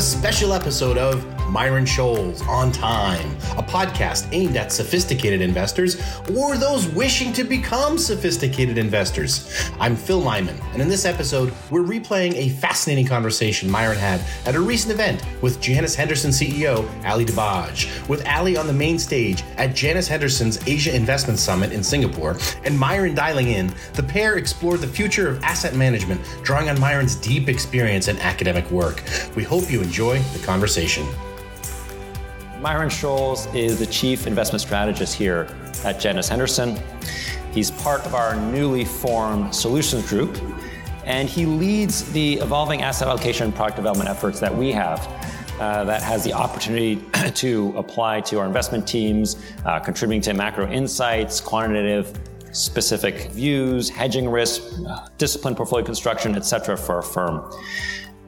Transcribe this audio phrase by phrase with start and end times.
[0.00, 3.28] a special episode of Myron Scholes On Time,
[3.58, 6.00] a podcast aimed at sophisticated investors
[6.36, 9.52] or those wishing to become sophisticated investors.
[9.78, 14.54] I'm Phil Lyman, and in this episode, we're replaying a fascinating conversation Myron had at
[14.54, 18.08] a recent event with Janus Henderson CEO Ali Dibadj.
[18.08, 22.78] With Ali on the main stage at Janus Henderson's Asia Investment Summit in Singapore, and
[22.78, 27.48] Myron dialing in, the pair explored the future of asset management, drawing on Myron's deep
[27.48, 29.02] experience and academic work.
[29.34, 31.06] We hope you enjoy the conversation.
[32.60, 35.48] Myron Scholes is the chief investment strategist here
[35.84, 36.78] at Janus Henderson.
[37.52, 40.38] He's part of our newly formed solutions group,
[41.04, 45.00] and he leads the evolving asset allocation and product development efforts that we have.
[45.58, 47.02] Uh, that has the opportunity
[47.34, 49.36] to apply to our investment teams,
[49.66, 52.16] uh, contributing to macro insights, quantitative
[52.52, 56.76] specific views, hedging risk, uh, disciplined portfolio construction, etc.
[56.76, 57.52] for our firm.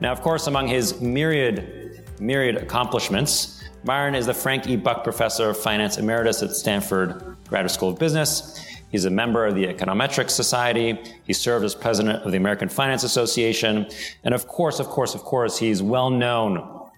[0.03, 4.75] Now, of course, among his myriad, myriad accomplishments, Myron is the Frank E.
[4.75, 8.59] Buck Professor of Finance Emeritus at Stanford Graduate School of Business.
[8.91, 10.99] He's a member of the Econometrics Society.
[11.23, 13.87] He served as president of the American Finance Association.
[14.25, 16.89] And of course, of course, of course, he's well known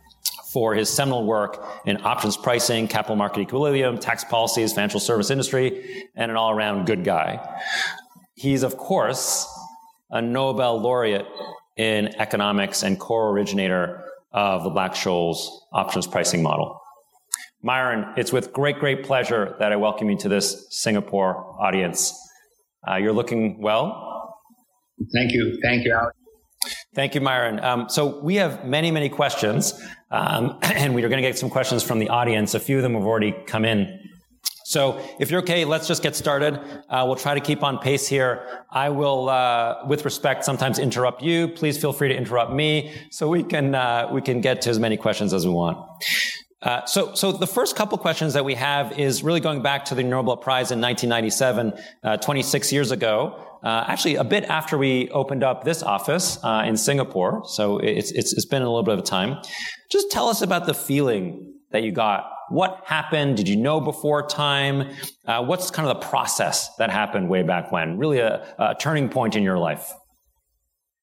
[0.50, 6.08] for his seminal work in options pricing, capital market equilibrium, tax policies, financial service industry,
[6.16, 7.61] and an all around good guy.
[8.34, 9.46] He's, of course,
[10.11, 11.27] a Nobel laureate
[11.77, 16.80] in economics and core originator of the Black Scholes options pricing model.
[17.62, 22.12] Myron, it's with great, great pleasure that I welcome you to this Singapore audience.
[22.86, 24.39] Uh, you're looking well.
[25.14, 25.58] Thank you.
[25.62, 26.17] Thank you, Alex.
[26.95, 27.61] Thank you, Myron.
[27.61, 29.75] Um, so we have many, many questions,
[30.11, 32.55] um, and we are going to get some questions from the audience.
[32.55, 33.98] A few of them have already come in.
[34.75, 36.58] So if you're okay, let's just get started.
[36.89, 38.64] Uh, we'll try to keep on pace here.
[38.69, 41.47] I will, uh, with respect, sometimes interrupt you.
[41.47, 44.80] Please feel free to interrupt me so we can, uh, we can get to as
[44.80, 45.79] many questions as we want.
[46.61, 49.95] Uh, so, so the first couple questions that we have is really going back to
[49.95, 53.39] the Nobel Prize in 1997, uh, 26 years ago.
[53.62, 56.36] Uh, actually, a bit after we opened up this office
[56.67, 57.45] in Singapore.
[57.46, 59.41] So it's, it's, it's been a little bit of time.
[59.89, 63.36] Just tell us about the feeling that you got what happened?
[63.36, 64.95] Did you know before time?
[65.27, 67.98] Uh, what's kind of the process that happened way back when?
[67.98, 69.92] Really a, a turning point in your life.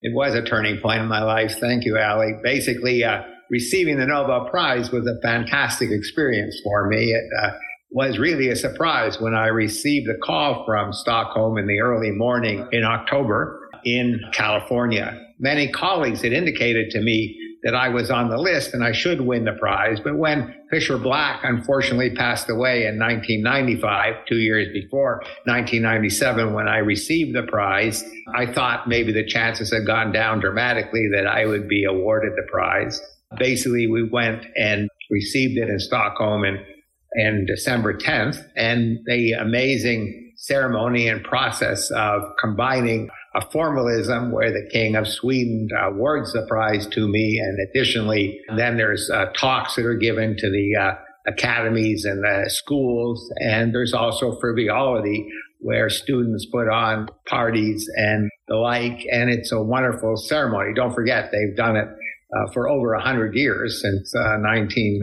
[0.02, 1.56] It was a turning point in my life.
[1.60, 2.34] Thank you, Ali.
[2.42, 7.12] Basically, uh, receiving the Nobel Prize was a fantastic experience for me.
[7.12, 7.52] It uh,
[7.92, 12.68] was really a surprise when I received the call from Stockholm in the early morning
[12.72, 15.20] in October in California.
[15.40, 19.22] Many colleagues had indicated to me that I was on the list and I should
[19.22, 20.00] win the prize.
[20.00, 26.78] But when Fischer Black unfortunately passed away in 1995, two years before 1997, when I
[26.78, 28.04] received the prize,
[28.36, 32.48] I thought maybe the chances had gone down dramatically that I would be awarded the
[32.52, 33.00] prize.
[33.38, 36.64] Basically, we went and received it in Stockholm in,
[37.14, 44.68] in December 10th and the amazing ceremony and process of combining a formalism where the
[44.72, 47.40] king of Sweden awards the prize to me.
[47.40, 50.96] And additionally, then there's uh, talks that are given to the uh,
[51.28, 53.32] academies and the schools.
[53.38, 59.06] And there's also frivolity where students put on parties and the like.
[59.12, 60.74] And it's a wonderful ceremony.
[60.76, 65.02] Don't forget, they've done it uh, for over 100 years since 1910.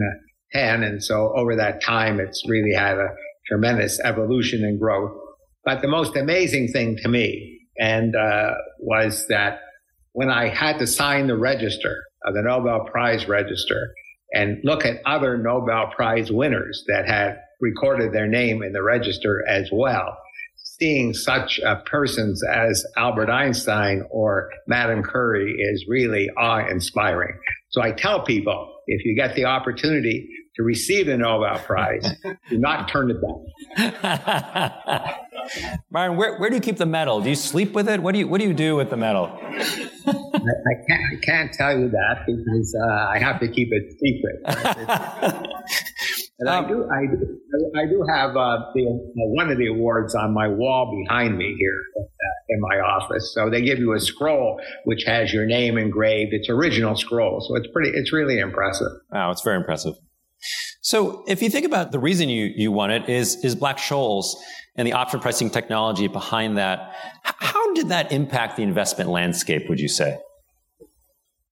[0.53, 3.09] Uh, and so over that time, it's really had a
[3.47, 5.17] tremendous evolution and growth.
[5.65, 9.61] But the most amazing thing to me and uh, was that
[10.11, 11.95] when I had to sign the register
[12.25, 13.93] of the Nobel Prize register
[14.33, 19.43] and look at other Nobel Prize winners that had recorded their name in the register
[19.47, 20.17] as well,
[20.57, 27.37] seeing such uh, persons as Albert Einstein or Madame Curie is really awe inspiring.
[27.69, 30.27] So I tell people, if you get the opportunity
[30.59, 32.05] to receive the Nobel Prize,
[32.49, 33.45] do not turn it down.
[35.89, 37.21] Myron, where, where do you keep the medal?
[37.21, 38.03] Do you sleep with it?
[38.03, 39.31] What do you what do you do with the medal?
[39.41, 43.97] I, I, can't I can't tell you that because uh, I have to keep it
[43.99, 45.45] secret.
[46.39, 47.39] And um, I do, I do,
[47.75, 51.53] I do have uh, the, uh, one of the awards on my wall behind me
[51.59, 52.03] here uh,
[52.47, 53.33] in my office.
[53.33, 56.31] So they give you a scroll which has your name engraved.
[56.31, 57.89] It's original scroll, so it's pretty.
[57.89, 58.87] It's really impressive.
[59.11, 59.95] Wow, it's very impressive.
[60.81, 64.35] So if you think about the reason you, you won it is, is Black Scholes
[64.75, 66.95] and the option pricing technology behind that.
[67.23, 70.17] How did that impact the investment landscape, would you say?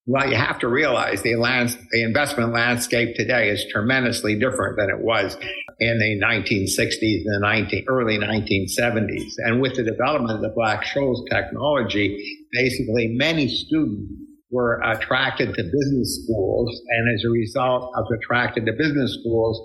[0.06, 4.90] Well, you have to realize the, lands, the investment landscape today is tremendously different than
[4.90, 5.36] it was
[5.82, 9.34] in the 1960s and the 19, early 1970s.
[9.40, 14.14] And with the development of the Black Scholes technology, basically many students
[14.52, 16.82] were attracted to business schools.
[16.90, 19.62] And as a result of attracted to business schools,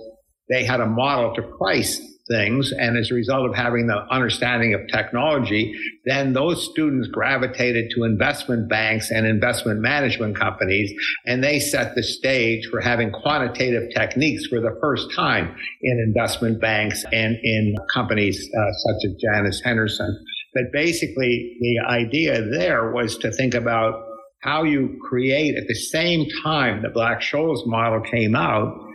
[0.48, 2.00] they had a model to price
[2.30, 2.72] things.
[2.72, 5.74] And as a result of having the understanding of technology,
[6.04, 10.92] then those students gravitated to investment banks and investment management companies.
[11.26, 16.60] And they set the stage for having quantitative techniques for the first time in investment
[16.60, 20.24] banks and in companies uh, such as Janus Henderson.
[20.54, 24.04] But basically, the idea there was to think about
[24.42, 28.88] how you create at the same time the Black Scholes model came out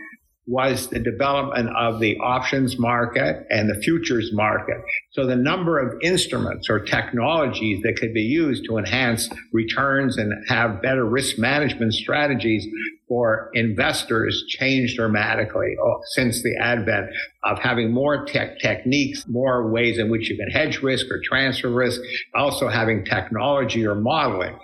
[0.48, 4.78] was the development of the options market and the futures market.
[5.12, 10.32] So the number of instruments or technologies that could be used to enhance returns and
[10.48, 12.66] have better risk management strategies
[13.08, 17.10] for investors changed dramatically oh, since the advent
[17.44, 21.70] of having more tech techniques, more ways in which you can hedge risk or transfer
[21.70, 22.00] risk,
[22.34, 24.58] also having technology or modeling.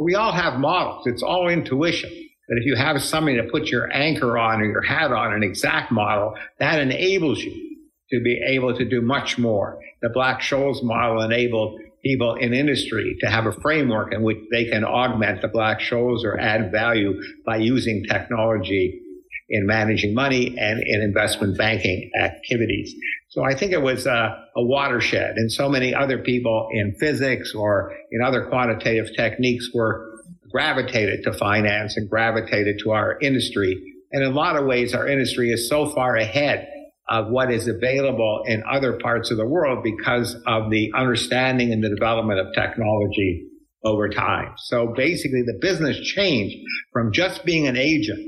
[0.00, 1.06] We all have models.
[1.06, 2.10] It's all intuition.
[2.48, 5.42] But if you have something to put your anchor on or your hat on, an
[5.42, 7.76] exact model, that enables you
[8.10, 9.78] to be able to do much more.
[10.00, 14.64] The Black Scholes model enabled people in industry to have a framework in which they
[14.64, 19.02] can augment the Black Scholes or add value by using technology
[19.48, 22.94] in managing money and in investment banking activities.
[23.30, 27.54] So I think it was a, a, watershed and so many other people in physics
[27.54, 30.12] or in other quantitative techniques were
[30.50, 33.76] gravitated to finance and gravitated to our industry.
[34.12, 36.68] And in a lot of ways, our industry is so far ahead
[37.08, 41.82] of what is available in other parts of the world because of the understanding and
[41.82, 43.46] the development of technology
[43.84, 44.54] over time.
[44.58, 46.56] So basically, the business changed
[46.92, 48.18] from just being an agent.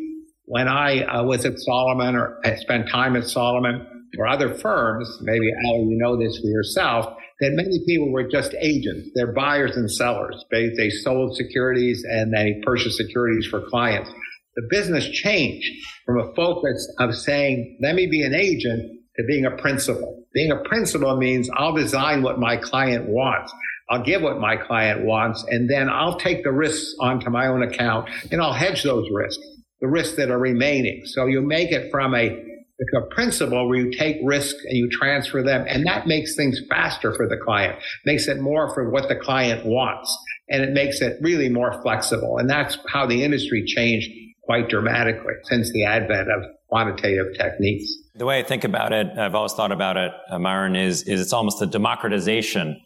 [0.50, 3.87] When I uh, was at Salomon or I spent time at Salomon
[4.19, 7.06] or other firms, maybe Ali, you know this for yourself,
[7.38, 9.11] that many people were just agents.
[9.14, 10.44] They're buyers and sellers.
[10.50, 14.11] They, they sold securities and they purchased securities for clients.
[14.56, 15.70] The business changed
[16.05, 20.25] from a focus of saying, let me be an agent to being a principal.
[20.35, 23.52] Being a principal means I'll design what my client wants.
[23.88, 27.62] I'll give what my client wants, and then I'll take the risks onto my own
[27.62, 29.44] account and I'll hedge those risks,
[29.81, 31.03] the risks that are remaining.
[31.06, 32.47] So you make it from a
[32.94, 37.15] a principle where you take risks and you transfer them, and that makes things faster
[37.15, 40.17] for the client, makes it more for what the client wants,
[40.49, 42.38] and it makes it really more flexible.
[42.38, 44.09] And that's how the industry changed
[44.44, 47.93] quite dramatically since the advent of quantitative techniques.
[48.15, 51.21] The way I think about it, I've always thought about it, uh, Myron, is, is
[51.21, 52.81] it's almost a democratization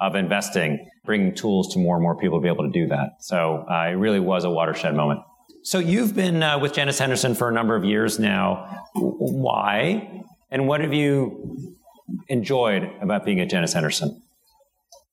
[0.00, 3.16] of investing, bringing tools to more and more people to be able to do that.
[3.20, 5.20] So uh, it really was a watershed moment.
[5.62, 8.84] So you've been uh, with Janus Henderson for a number of years now.
[8.94, 10.24] Why?
[10.50, 11.76] And what have you
[12.28, 14.22] enjoyed about being at Janus Henderson?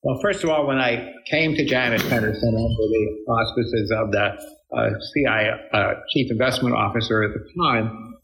[0.04, 4.38] Well, first of all, when I came to Janus Henderson under the auspices of the
[4.76, 8.16] uh, CI uh, Chief Investment Officer at the time,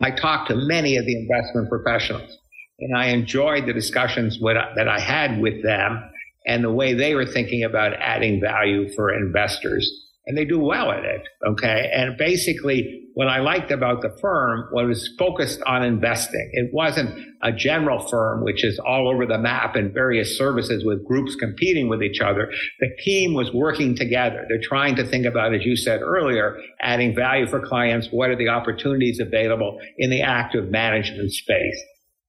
[0.00, 2.38] I talked to many of the investment professionals,
[2.78, 6.08] and I enjoyed the discussions with, that I had with them
[6.46, 10.90] and the way they were thinking about adding value for investors and they do well
[10.90, 11.22] at it.
[11.46, 11.90] Okay.
[11.94, 16.50] And basically, what I liked about the firm was focused on investing.
[16.54, 21.06] It wasn't a general firm, which is all over the map in various services with
[21.06, 22.50] groups competing with each other.
[22.80, 24.44] The team was working together.
[24.48, 28.08] They're trying to think about, as you said earlier, adding value for clients.
[28.10, 31.80] What are the opportunities available in the active management space?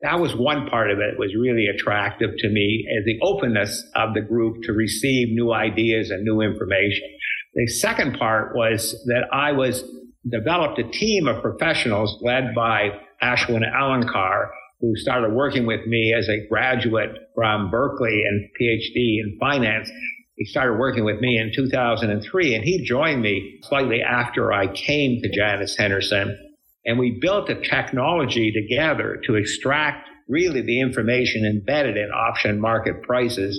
[0.01, 1.13] That was one part of it.
[1.13, 5.53] it was really attractive to me as the openness of the group to receive new
[5.53, 7.08] ideas and new information.
[7.55, 9.81] The second part was that I was
[10.29, 12.89] developed a team of professionals led by
[13.24, 14.50] Ashwin Alankar,
[14.81, 19.89] who started working with me as a graduate from Berkeley and PhD in finance.
[20.35, 25.21] He started working with me in 2003 and he joined me slightly after I came
[25.21, 26.38] to Janus Henderson.
[26.85, 33.01] And we built a technology together to extract really the information embedded in option market
[33.03, 33.57] prices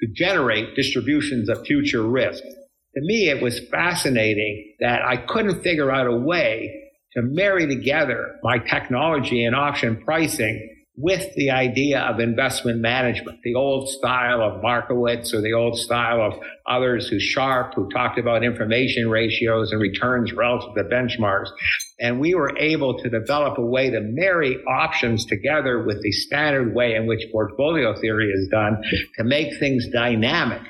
[0.00, 2.42] to generate distributions of future risk
[2.98, 8.36] to me, it was fascinating that I couldn't figure out a way to marry together
[8.42, 14.60] my technology and option pricing with the idea of investment management, the old style of
[14.60, 19.80] Markowitz or the old style of others who Sharpe, who talked about information ratios and
[19.80, 21.50] returns relative to benchmarks.
[22.00, 26.74] And we were able to develop a way to marry options together with the standard
[26.74, 28.82] way in which portfolio theory is done
[29.18, 30.62] to make things dynamic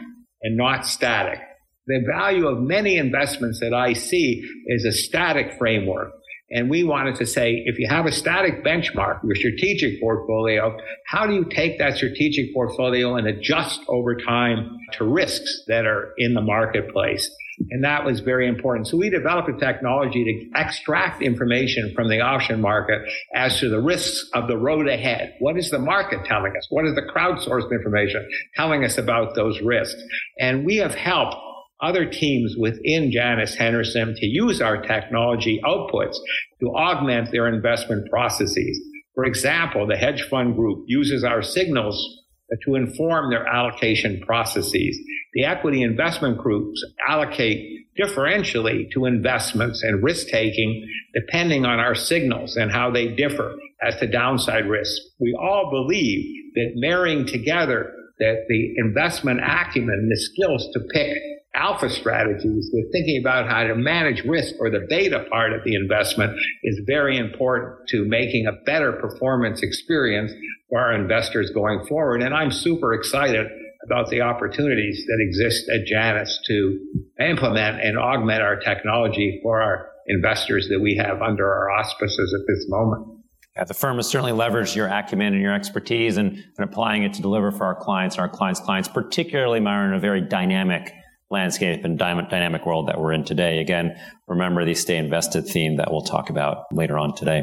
[0.43, 1.41] and not static.
[1.89, 6.13] The value of many investments that I see is a static framework.
[6.51, 10.77] And we wanted to say, if you have a static benchmark, your strategic portfolio,
[11.07, 16.13] how do you take that strategic portfolio and adjust over time to risks that are
[16.19, 17.31] in the marketplace?
[17.71, 18.87] And that was very important.
[18.87, 23.01] So we developed a technology to extract information from the option market
[23.35, 25.35] as to the risks of the road ahead.
[25.41, 26.67] What is the market telling us?
[26.71, 30.01] What is the crowdsourced information telling us about those risks?
[30.39, 31.37] And we have helped
[31.81, 36.17] other teams within Janus Henderson to use our technology outputs
[36.61, 38.81] to augment their investment processes.
[39.15, 42.25] For example, the hedge fund group uses our signals
[42.65, 44.99] to inform their allocation processes.
[45.35, 52.57] The equity investment groups allocate differentially to investments and risk taking depending on our signals
[52.57, 54.93] and how they differ as to downside risk.
[55.21, 61.17] We all believe that marrying together that the investment acumen, the skills to pick
[61.55, 65.75] alpha strategies with thinking about how to manage risk or the beta part of the
[65.75, 70.33] investment is very important to making a better performance experience
[70.69, 72.23] for our investors going forward.
[72.23, 73.47] And I'm super excited
[73.85, 76.79] about the opportunities that exist at Janus to
[77.21, 82.47] implement and augment our technology for our investors that we have under our auspices at
[82.47, 83.19] this moment.
[83.57, 87.15] Yeah, the firm has certainly leveraged your acumen and your expertise and, and applying it
[87.15, 90.93] to deliver for our clients and our clients' clients, particularly, Myron, in a very dynamic
[91.31, 93.59] landscape and dynamic world that we're in today.
[93.59, 97.43] Again, remember the stay invested theme that we'll talk about later on today.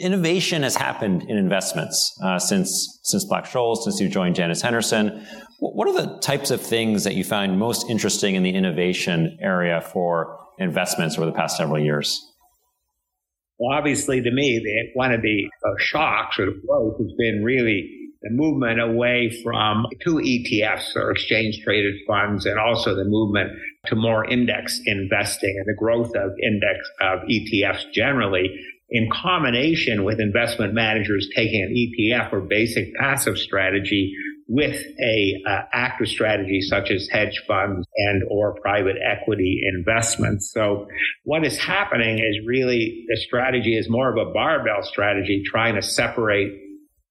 [0.00, 5.26] Innovation has happened in investments uh, since since Black Scholes, since you joined Janus Henderson.
[5.58, 9.80] What are the types of things that you find most interesting in the innovation area
[9.80, 12.24] for investments over the past several years?
[13.58, 17.99] Well, obviously, to me, one of the uh, shocks or the growth has been really
[18.22, 23.50] the movement away from two ETFs or exchange traded funds and also the movement
[23.86, 28.50] to more index investing and the growth of index of ETFs generally
[28.90, 34.12] in combination with investment managers taking an ETF or basic passive strategy
[34.48, 40.50] with a uh, active strategy such as hedge funds and or private equity investments.
[40.52, 40.88] So
[41.22, 45.82] what is happening is really the strategy is more of a barbell strategy trying to
[45.82, 46.50] separate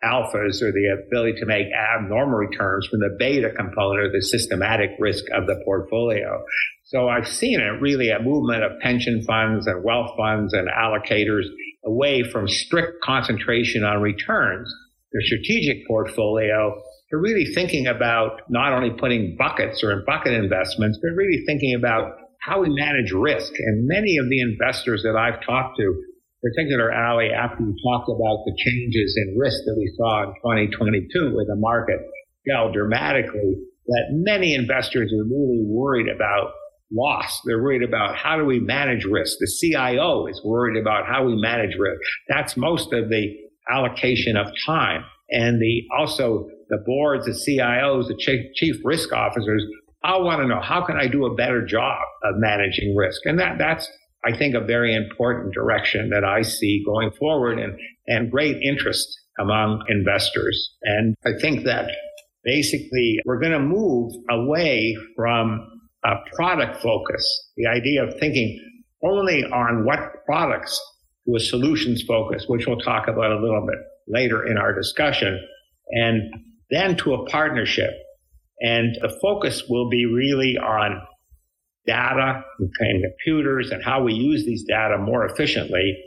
[0.04, 4.92] alphas or the ability to make abnormal returns from the beta component or the systematic
[5.00, 6.44] risk of the portfolio.
[6.86, 11.44] So I've seen it really a movement of pension funds and wealth funds and allocators
[11.86, 14.74] away from strict concentration on returns,
[15.12, 21.00] their strategic portfolio, to really thinking about not only putting buckets or in bucket investments,
[21.02, 23.52] but really thinking about how we manage risk.
[23.58, 26.04] And many of the investors that I've talked to
[26.42, 31.36] particular, Ali, after you talked about the changes in risk that we saw in 2022
[31.36, 32.00] where the market
[32.48, 33.56] fell dramatically,
[33.88, 36.52] that many investors are really worried about
[36.92, 37.42] loss.
[37.46, 39.38] They're worried about how do we manage risk.
[39.40, 42.02] The CIO is worried about how we manage risk.
[42.28, 43.36] That's most of the
[43.72, 45.04] allocation of time.
[45.30, 49.64] And the also the boards, the CIOs, the chief, chief risk officers
[50.04, 53.22] I want to know how can I do a better job of managing risk?
[53.26, 53.90] And that, that's
[54.26, 59.08] I think, a very important direction that I see going forward and, and great interest
[59.40, 60.76] among investors.
[60.84, 61.90] And I think that
[62.44, 65.66] basically we're going to move away from
[66.04, 68.60] a product focus, the idea of thinking
[69.04, 70.80] only on what products
[71.26, 75.40] to a solutions focus, which we'll talk about a little bit later in our discussion,
[75.90, 76.22] and
[76.70, 77.92] then to a partnership.
[78.62, 81.02] And the focus will be really on
[81.86, 85.98] data and computers and how we use these data more efficiently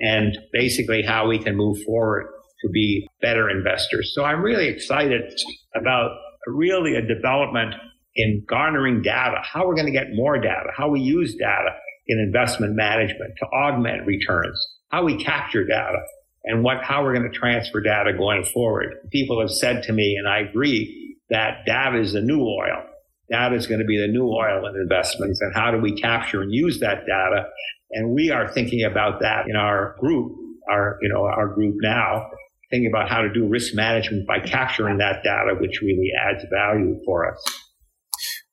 [0.00, 2.26] and basically how we can move forward
[2.62, 4.12] to be better investors.
[4.14, 5.32] So I'm really excited
[5.74, 6.10] about
[6.46, 7.74] really a development
[8.16, 11.70] in garnering data, how we're going to get more data, how we use data
[12.06, 14.58] in investment management to augment returns,
[14.90, 15.98] how we capture data
[16.44, 18.94] and what, how we're going to transfer data going forward.
[19.12, 22.82] People have said to me, and I agree, that data is the new oil
[23.30, 25.40] Data is going to be the new oil in investments.
[25.40, 27.44] And how do we capture and use that data?
[27.92, 30.32] And we are thinking about that in our group,
[30.70, 32.28] our, you know, our group now,
[32.70, 37.00] thinking about how to do risk management by capturing that data, which really adds value
[37.04, 37.59] for us.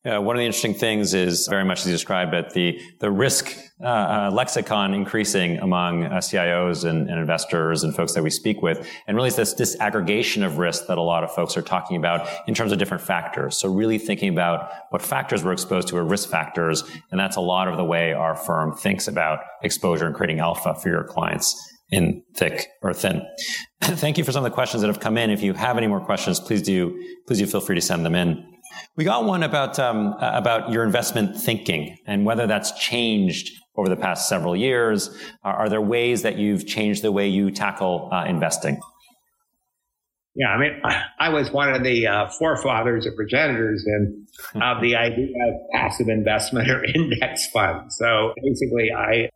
[0.06, 3.12] Uh, one of the interesting things is very much as you described it, the, the
[3.12, 8.30] risk uh, uh, lexicon increasing among uh, CIOs and, and, investors and folks that we
[8.30, 8.88] speak with.
[9.06, 12.28] And really, it's this disaggregation of risk that a lot of folks are talking about
[12.48, 13.60] in terms of different factors.
[13.60, 16.84] So really thinking about what factors we're exposed to are risk factors.
[17.12, 20.76] And that's a lot of the way our firm thinks about exposure and creating alpha
[20.76, 21.56] for your clients
[21.90, 23.22] in thick or thin.
[23.82, 25.30] Thank you for some of the questions that have come in.
[25.30, 28.16] If you have any more questions, please do, please do feel free to send them
[28.16, 28.57] in.
[28.96, 33.96] We got one about um, about your investment thinking and whether that's changed over the
[33.96, 35.10] past several years.
[35.44, 38.80] Are, are there ways that you've changed the way you tackle uh, investing?
[40.38, 40.82] Yeah, I mean,
[41.20, 44.28] I was one of the uh, forefathers or progenitors and
[44.62, 47.98] of the idea of passive investment or index funds.
[47.98, 49.30] So basically, I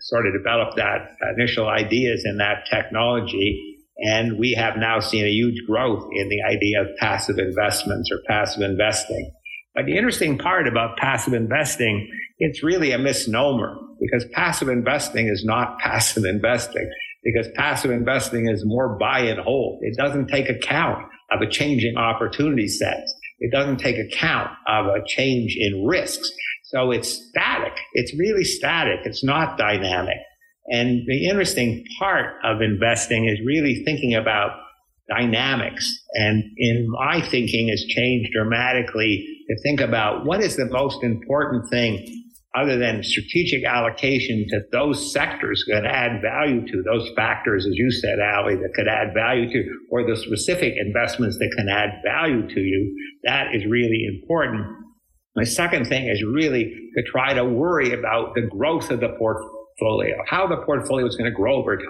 [0.00, 3.69] sort of developed that initial ideas in that technology.
[4.00, 8.18] And we have now seen a huge growth in the idea of passive investments or
[8.26, 9.30] passive investing.
[9.74, 15.44] But the interesting part about passive investing, it's really a misnomer because passive investing is
[15.44, 16.90] not passive investing
[17.22, 19.80] because passive investing is more buy and hold.
[19.82, 23.04] It doesn't take account of a changing opportunity set.
[23.38, 26.30] It doesn't take account of a change in risks.
[26.64, 27.72] So it's static.
[27.94, 29.00] It's really static.
[29.04, 30.16] It's not dynamic.
[30.70, 34.52] And the interesting part of investing is really thinking about
[35.08, 35.92] dynamics.
[36.14, 41.68] And in my thinking has changed dramatically to think about what is the most important
[41.68, 42.06] thing
[42.56, 47.90] other than strategic allocation to those sectors that add value to those factors, as you
[47.92, 52.48] said, Ali, that could add value to, or the specific investments that can add value
[52.48, 54.66] to you, that is really important.
[55.36, 59.59] My second thing is really to try to worry about the growth of the portfolio,
[60.26, 61.86] how the portfolio is going to grow over time.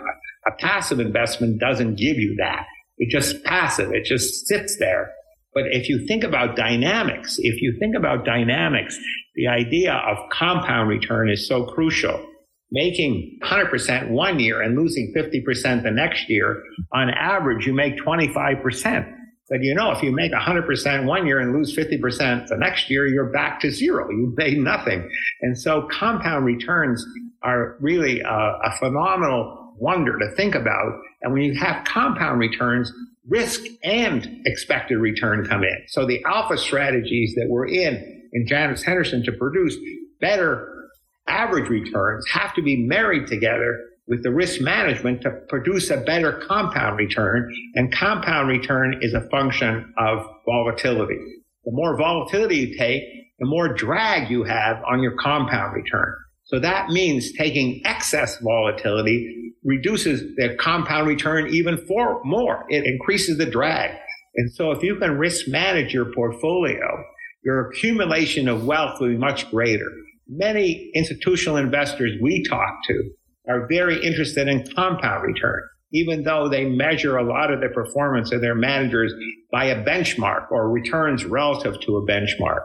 [0.46, 2.66] A passive investment doesn't give you that.
[2.98, 3.92] It's just passive.
[3.92, 5.12] It just sits there.
[5.54, 8.98] But if you think about dynamics, if you think about dynamics,
[9.34, 12.26] the idea of compound return is so crucial.
[12.72, 19.12] Making 100% one year and losing 50% the next year, on average, you make 25%.
[19.50, 23.06] But you know, if you make 100% one year and lose 50% the next year,
[23.08, 24.08] you're back to zero.
[24.08, 25.10] You made nothing.
[25.42, 27.04] And so compound returns
[27.42, 31.00] are really a, a phenomenal wonder to think about.
[31.22, 32.92] And when you have compound returns,
[33.28, 35.82] risk and expected return come in.
[35.88, 39.76] So the alpha strategies that we're in in Janus Henderson to produce
[40.20, 40.88] better
[41.26, 46.42] average returns have to be married together with the risk management to produce a better
[46.46, 47.50] compound return.
[47.76, 51.18] And compound return is a function of volatility.
[51.64, 53.02] The more volatility you take,
[53.38, 56.12] the more drag you have on your compound return.
[56.44, 62.66] So that means taking excess volatility reduces the compound return even for more.
[62.68, 63.92] It increases the drag.
[64.34, 67.04] And so if you can risk manage your portfolio
[67.42, 69.90] your accumulation of wealth will be much greater.
[70.28, 73.10] Many institutional investors we talk to
[73.50, 75.60] are very interested in compound return,
[75.92, 79.12] even though they measure a lot of the performance of their managers
[79.50, 82.62] by a benchmark or returns relative to a benchmark.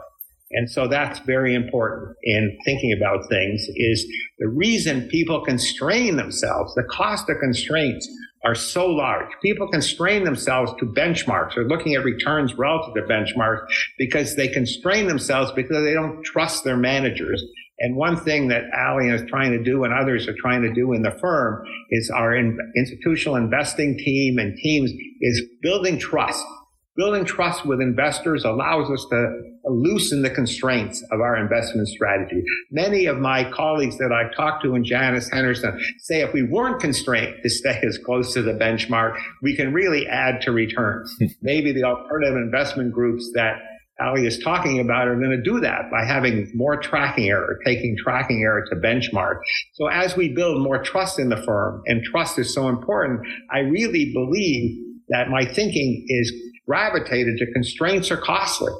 [0.52, 4.06] And so that's very important in thinking about things is
[4.38, 8.08] the reason people constrain themselves, the cost of constraints
[8.46, 9.28] are so large.
[9.42, 13.68] People constrain themselves to benchmarks or looking at returns relative to benchmarks
[13.98, 17.44] because they constrain themselves because they don't trust their managers.
[17.80, 20.94] And one thing that Ali is trying to do and others are trying to do
[20.94, 26.46] in the firm is our in, institutional investing team and teams is building trust
[26.96, 32.42] Building trust with investors allows us to loosen the constraints of our investment strategy.
[32.72, 36.80] Many of my colleagues that I've talked to in Janus Henderson say if we weren't
[36.80, 41.14] constrained to stay as close to the benchmark, we can really add to returns.
[41.42, 43.58] Maybe the alternative investment groups that
[44.00, 47.96] Ali is talking about are going to do that by having more tracking error, taking
[47.98, 49.40] tracking error to benchmark.
[49.74, 53.60] So as we build more trust in the firm, and trust is so important, I
[53.60, 54.78] really believe
[55.10, 56.34] that my thinking is
[56.68, 58.74] gravitated to constraints are costly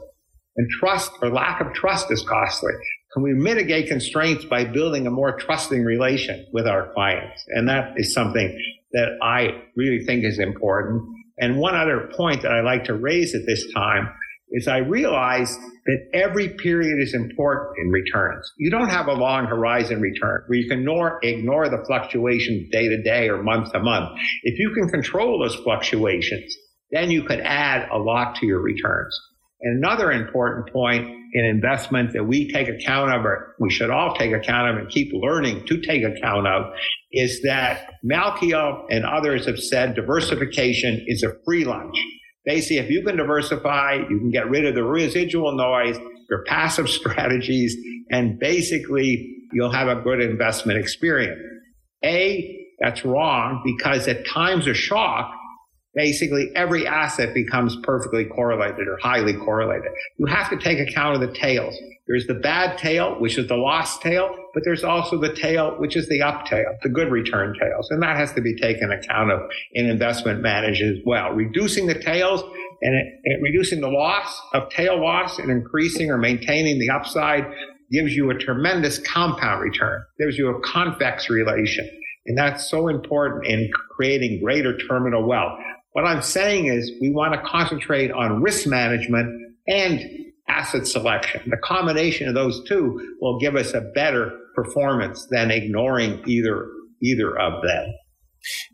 [0.58, 2.74] and trust or lack of trust is costly.
[3.14, 7.46] Can we mitigate constraints by building a more trusting relation with our clients?
[7.50, 8.58] And that is something
[8.92, 11.04] that I really think is important.
[11.38, 14.10] And one other point that I like to raise at this time
[14.56, 18.50] is I realize that every period is important in returns.
[18.58, 22.88] You don't have a long horizon return where you can ignore, ignore the fluctuations day
[22.88, 24.18] to day or month to month.
[24.44, 26.56] If you can control those fluctuations,
[26.92, 29.20] then you could add a lot to your returns.
[29.62, 34.16] And another important point in investment that we take account of, or we should all
[34.16, 36.74] take account of and keep learning to take account of,
[37.12, 41.98] is that Malkiel and others have said diversification is a free lunch.
[42.46, 45.98] Basically, if you can diversify, you can get rid of the residual noise,
[46.30, 47.76] your passive strategies,
[48.12, 51.42] and basically you'll have a good investment experience.
[52.04, 55.34] A, that's wrong because at times of shock,
[55.96, 59.92] basically every asset becomes perfectly correlated or highly correlated.
[60.18, 61.76] You have to take account of the tails.
[62.08, 65.96] There's the bad tail, which is the lost tail, but there's also the tail, which
[65.96, 67.90] is the up tail, the good return tails.
[67.90, 69.42] And that has to be taken account of
[69.74, 71.32] in investment management as well.
[71.32, 72.44] Reducing the tails
[72.82, 77.46] and, it, and reducing the loss of tail loss and increasing or maintaining the upside
[77.92, 81.90] gives you a tremendous compound return, gives you a convex relation.
[82.28, 85.60] And that's so important in creating greater terminal wealth.
[85.94, 91.42] What I'm saying is we want to concentrate on risk management and asset selection.
[91.50, 96.70] The combination of those two will give us a better performance than ignoring either
[97.02, 97.94] either of them.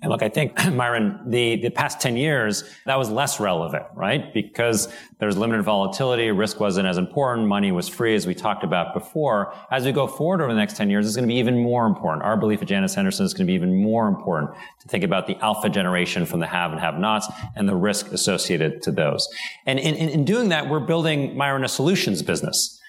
[0.02, 4.34] And look, I think, Myron, the, the past 10 years, that was less relevant, right?
[4.34, 8.94] Because there's limited volatility, risk wasn't as important, money was free, as we talked about
[8.94, 9.54] before.
[9.70, 11.86] As we go forward over the next 10 years, it's going to be even more
[11.86, 12.24] important.
[12.24, 15.28] Our belief at Janus Henderson is going to be even more important to think about
[15.28, 19.28] the alpha generation from the have and have nots and the risk associated to those.
[19.66, 22.81] And in, in, in doing that, we're building, Myron, a solutions business.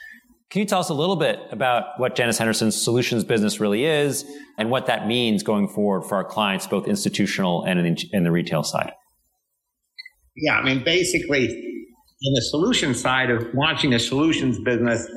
[0.53, 4.27] Can you tell us a little bit about what Janus Henderson's solutions business really is
[4.59, 8.31] and what that means going forward for our clients, both institutional and in, in the
[8.31, 8.93] retail side?
[10.37, 11.72] Yeah, I mean, basically,
[12.25, 15.09] in the solution side of launching a solutions business,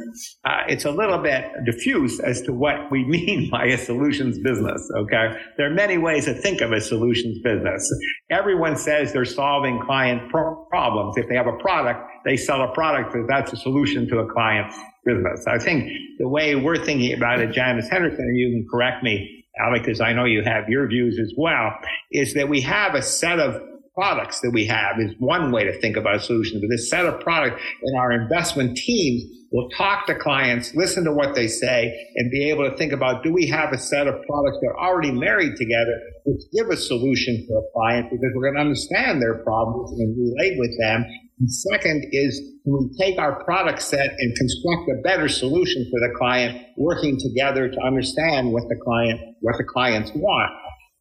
[0.44, 4.82] uh, it's a little bit diffuse as to what we mean by a solutions business.
[4.98, 5.38] Okay.
[5.58, 7.88] There are many ways to think of a solutions business.
[8.32, 11.18] Everyone says they're solving client pro- problems.
[11.18, 13.15] If they have a product, they sell a product.
[13.28, 15.46] That's a solution to a client's business.
[15.48, 19.84] I think the way we're thinking about it, Janus Henderson, you can correct me, Alec,
[19.84, 21.72] because I know you have your views as well,
[22.12, 23.62] is that we have a set of
[23.96, 26.62] products that we have is one way to think about solutions.
[26.62, 31.14] But this set of products and our investment teams will talk to clients, listen to
[31.14, 34.16] what they say, and be able to think about do we have a set of
[34.28, 38.52] products that are already married together which give a solution for a client because we're
[38.52, 41.06] going to understand their problems and relate with them.
[41.40, 46.14] And second is we take our product set and construct a better solution for the
[46.18, 50.52] client, working together to understand what the client what the clients want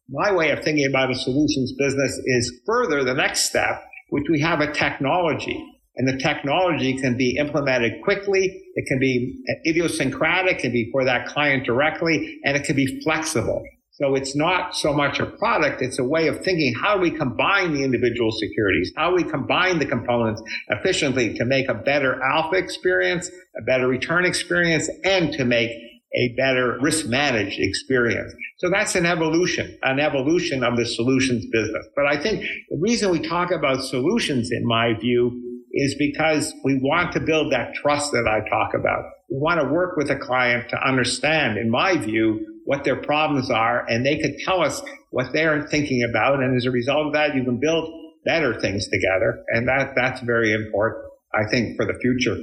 [0.09, 4.39] my way of thinking about a solutions business is further the next step, which we
[4.41, 5.63] have a technology.
[5.97, 8.63] And the technology can be implemented quickly.
[8.75, 13.01] It can be idiosyncratic, it can be for that client directly, and it can be
[13.01, 13.63] flexible.
[13.91, 17.11] So it's not so much a product, it's a way of thinking how do we
[17.11, 18.91] combine the individual securities?
[18.97, 23.87] How do we combine the components efficiently to make a better alpha experience, a better
[23.87, 25.71] return experience, and to make
[26.13, 28.33] a better risk managed experience.
[28.57, 31.85] So that's an evolution, an evolution of the solutions business.
[31.95, 35.41] But I think the reason we talk about solutions, in my view,
[35.73, 39.03] is because we want to build that trust that I talk about.
[39.29, 43.51] We want to work with a client to understand, in my view, what their problems
[43.51, 46.41] are, and they could tell us what they're thinking about.
[46.41, 47.91] And as a result of that, you can build
[48.25, 49.43] better things together.
[49.49, 52.37] And that, that's very important, I think, for the future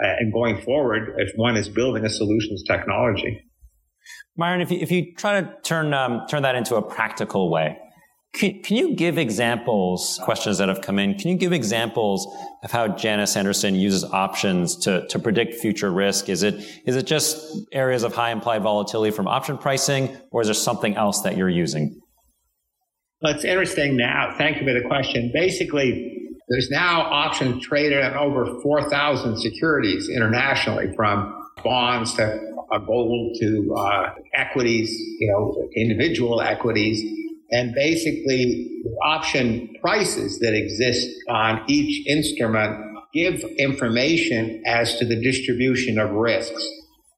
[0.00, 3.42] and going forward if one is building a solutions technology.
[4.36, 7.78] Myron, if you, if you try to turn, um, turn that into a practical way,
[8.34, 12.26] can, can, you give examples, questions that have come in, can you give examples
[12.62, 16.28] of how Janus Henderson uses options to, to predict future risk?
[16.28, 16.54] Is it,
[16.84, 20.96] is it just areas of high implied volatility from option pricing, or is there something
[20.96, 21.98] else that you're using?
[23.22, 24.34] Well, it's interesting now.
[24.36, 25.30] Thank you for the question.
[25.32, 31.32] Basically, there's now options traded on over 4,000 securities internationally, from
[31.64, 32.40] bonds to
[32.72, 37.02] uh, gold to uh, equities, you know, individual equities.
[37.50, 42.82] And basically, the option prices that exist on each instrument
[43.12, 46.68] give information as to the distribution of risks.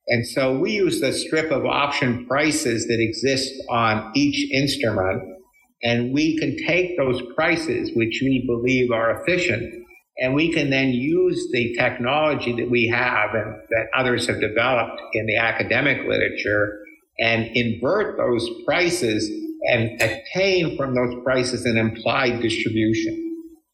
[0.09, 5.38] And so we use the strip of option prices that exist on each instrument
[5.83, 9.73] and we can take those prices, which we believe are efficient,
[10.19, 15.01] and we can then use the technology that we have and that others have developed
[15.15, 16.81] in the academic literature
[17.21, 19.31] and invert those prices
[19.71, 23.25] and attain from those prices an implied distribution.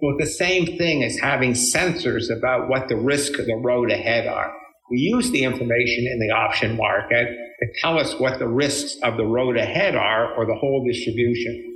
[0.00, 4.26] So the same thing as having sensors about what the risk of the road ahead
[4.26, 4.52] are.
[4.90, 9.16] We use the information in the option market to tell us what the risks of
[9.16, 11.73] the road ahead are or the whole distribution.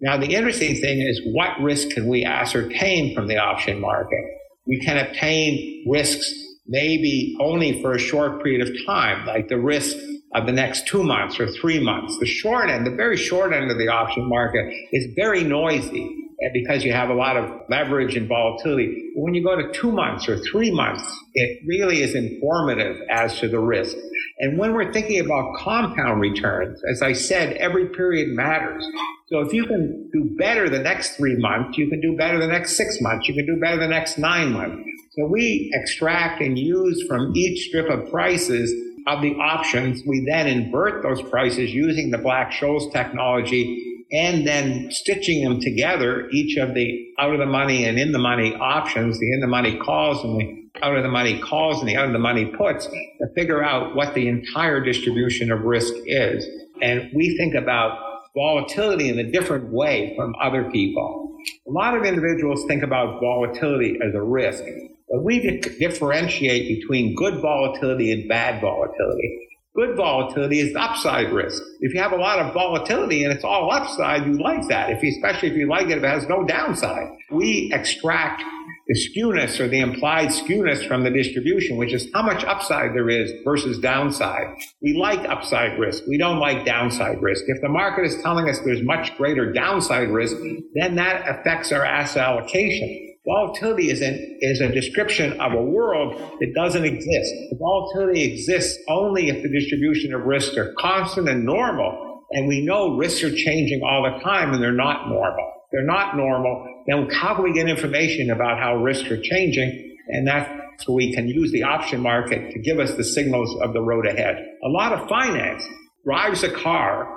[0.00, 4.24] Now, the interesting thing is what risk can we ascertain from the option market?
[4.66, 6.32] We can obtain risks
[6.66, 9.96] maybe only for a short period of time, like the risk
[10.34, 12.16] of the next two months or three months.
[12.20, 16.14] The short end, the very short end of the option market is very noisy
[16.52, 19.10] because you have a lot of leverage and volatility.
[19.16, 21.02] When you go to two months or three months,
[21.34, 23.96] it really is informative as to the risk.
[24.38, 28.86] And when we're thinking about compound returns, as I said, every period matters.
[29.30, 32.46] So if you can do better the next three months, you can do better the
[32.46, 34.82] next six months, you can do better the next nine months.
[35.12, 38.72] So we extract and use from each strip of prices
[39.06, 40.02] of the options.
[40.06, 46.56] We then invert those prices using the Black-Scholes technology and then stitching them together, each
[46.56, 49.76] of the out of the money and in the money options, the in the money
[49.76, 52.86] calls and the out of the money calls and the out of the money puts
[52.86, 56.46] to figure out what the entire distribution of risk is.
[56.80, 58.07] And we think about
[58.38, 61.36] volatility in a different way from other people.
[61.66, 64.62] A lot of individuals think about volatility as a risk,
[65.10, 69.48] but we differentiate between good volatility and bad volatility.
[69.74, 71.62] Good volatility is upside risk.
[71.80, 74.90] If you have a lot of volatility and it's all upside, you like that.
[74.90, 77.08] If you, especially if you like it, if it has no downside.
[77.30, 78.42] We extract
[78.88, 83.10] the skewness or the implied skewness from the distribution, which is how much upside there
[83.10, 84.46] is versus downside.
[84.80, 86.04] We like upside risk.
[86.08, 87.44] We don't like downside risk.
[87.48, 90.36] If the market is telling us there's much greater downside risk,
[90.74, 93.04] then that affects our asset allocation.
[93.26, 97.30] Volatility is, an, is a description of a world that doesn't exist.
[97.50, 102.24] The volatility exists only if the distribution of risks are constant and normal.
[102.30, 105.57] And we know risks are changing all the time and they're not normal.
[105.72, 106.84] They're not normal.
[106.86, 109.96] Then how can we get information about how risks are changing?
[110.08, 113.72] And that's so we can use the option market to give us the signals of
[113.72, 114.36] the road ahead.
[114.64, 115.64] A lot of finance
[116.04, 117.12] drives a car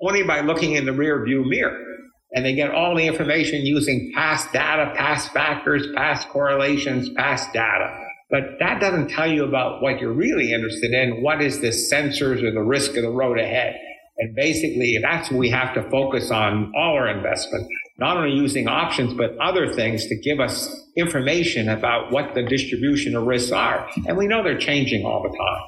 [0.00, 1.84] only by looking in the rear view mirror
[2.32, 8.04] and they get all the information using past data, past factors, past correlations, past data.
[8.30, 11.22] But that doesn't tell you about what you're really interested in.
[11.22, 13.76] What is the sensors or the risk of the road ahead?
[14.20, 18.66] And basically, that's what we have to focus on all our investment, not only using
[18.66, 23.88] options, but other things to give us information about what the distribution of risks are.
[24.06, 25.62] And we know they're changing all the time.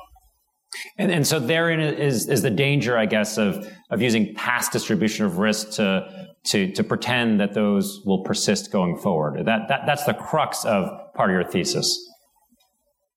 [0.98, 5.24] And, and so therein is, is the danger, I guess, of, of using past distribution
[5.24, 9.46] of risk to to, to pretend that those will persist going forward.
[9.46, 11.98] That, that, that's the crux of part of your thesis.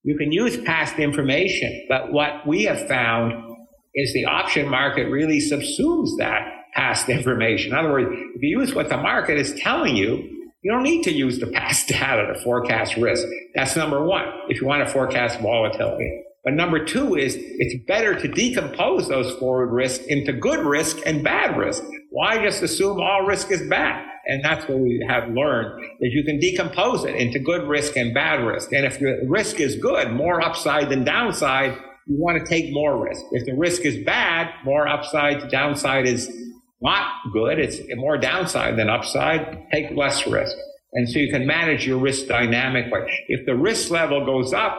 [0.04, 3.53] You can use past information, but what we have found
[3.96, 7.72] is the option market really subsumes that past information.
[7.72, 10.30] In other words, if you use what the market is telling you,
[10.62, 13.28] you don't need to use the past data to forecast risk.
[13.56, 16.24] That's number one, if you want to forecast volatility.
[16.44, 21.24] But number two is it's better to decompose those forward risks into good risk and
[21.24, 21.84] bad risk.
[22.10, 24.06] Why just assume all risk is bad?
[24.26, 28.14] And that's what we have learned that you can decompose it into good risk and
[28.14, 28.72] bad risk.
[28.72, 33.04] And if the risk is good, more upside than downside, you want to take more
[33.04, 33.24] risk.
[33.32, 36.30] If the risk is bad, more upside to downside is
[36.82, 37.60] not good.
[37.60, 39.66] It's more downside than upside.
[39.72, 40.56] Take less risk.
[40.94, 43.02] And so you can manage your risk dynamically.
[43.28, 44.78] If the risk level goes up,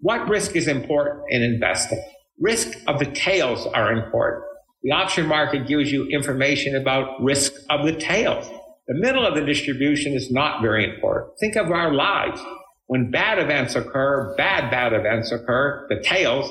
[0.00, 2.02] what risk is important in investing?
[2.40, 4.44] Risk of the tails are important.
[4.82, 8.46] The option market gives you information about risk of the tails.
[8.88, 11.38] The middle of the distribution is not very important.
[11.40, 12.40] Think of our lives.
[12.86, 16.50] When bad events occur, bad, bad events occur, the tails,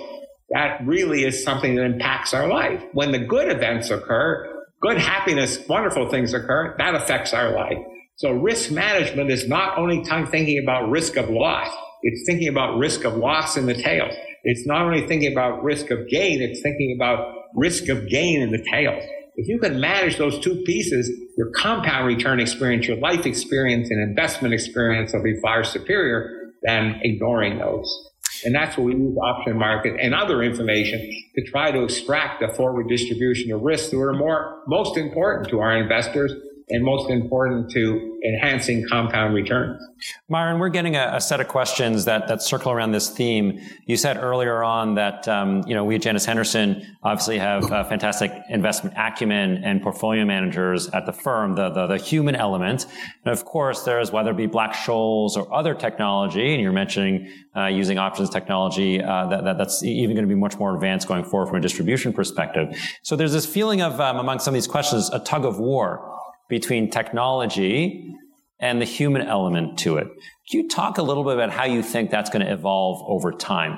[0.50, 2.84] that really is something that impacts our life.
[2.94, 7.78] When the good events occur, good happiness, wonderful things occur, that affects our life.
[8.18, 11.70] So risk management is not only thinking about risk of loss,
[12.02, 14.14] it's thinking about risk of loss in the tails.
[14.44, 18.52] It's not only thinking about risk of gain, it's thinking about risk of gain in
[18.52, 19.04] the tails.
[19.38, 24.02] If you can manage those two pieces, your compound return experience, your life experience, and
[24.02, 28.12] investment experience will be far superior than ignoring those.
[28.46, 31.00] And that's what we use option market and other information
[31.36, 35.60] to try to extract the forward distribution of risks that are more most important to
[35.60, 36.32] our investors
[36.70, 39.82] and most important to enhancing compound returns.
[40.30, 43.60] Myron, we're getting a, a, set of questions that, that circle around this theme.
[43.86, 48.32] You said earlier on that um, you know we at Janus Henderson obviously have fantastic
[48.50, 52.88] investment acumen and portfolio managers at the firm, the, the, the human element.
[53.24, 57.32] And of course, there's whether it be Black Scholes or other technology, and you're mentioning
[57.56, 61.08] uh, using options technology uh, that, that, that's even going to be much more advanced
[61.08, 62.76] going forward from a distribution perspective.
[63.04, 66.15] So there's this feeling of um, among some of these questions a tug of war
[66.50, 68.14] between technology
[68.60, 70.08] and the human element to it.
[70.50, 73.32] Can you talk a little bit about how you think that's going to evolve over
[73.32, 73.78] time?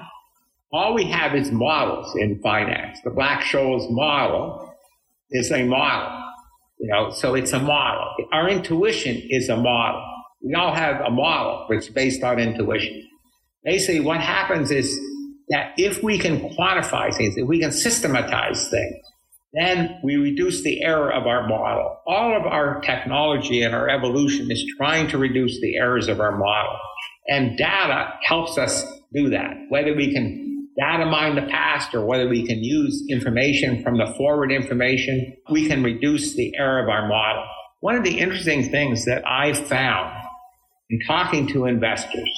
[0.71, 2.99] All we have is models in finance.
[3.03, 4.73] The Black Scholes model
[5.31, 6.23] is a model,
[6.79, 8.05] you know, so it's a model.
[8.33, 10.03] Our intuition is a model.
[10.41, 13.07] We all have a model which is based on intuition.
[13.63, 14.99] Basically, what happens is
[15.49, 18.97] that if we can quantify things, if we can systematize things,
[19.53, 22.01] then we reduce the error of our model.
[22.05, 26.37] All of our technology and our evolution is trying to reduce the errors of our
[26.37, 26.77] model.
[27.27, 29.53] And data helps us do that.
[29.69, 34.13] Whether we can data mine the past or whether we can use information from the
[34.17, 37.45] forward information, we can reduce the error of our model.
[37.79, 40.13] One of the interesting things that I've found
[40.89, 42.29] in talking to investors,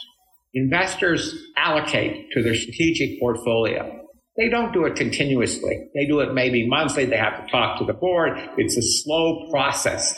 [0.54, 3.99] investors allocate to their strategic portfolio
[4.40, 5.90] they don't do it continuously.
[5.94, 7.06] They do it maybe monthly.
[7.06, 8.40] They have to talk to the board.
[8.58, 10.16] It's a slow process.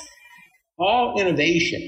[0.78, 1.82] All innovation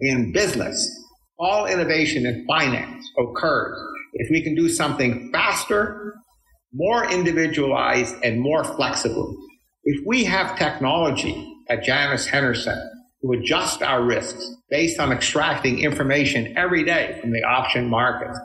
[0.00, 0.90] in business,
[1.38, 3.78] all innovation in finance occurs
[4.14, 6.14] if we can do something faster,
[6.72, 9.36] more individualized, and more flexible.
[9.84, 12.78] If we have technology at Janus Henderson
[13.22, 18.38] to adjust our risks based on extracting information every day from the option markets,